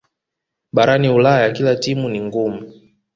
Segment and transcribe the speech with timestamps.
[0.73, 2.73] barani ulaya kila timu ni ngumu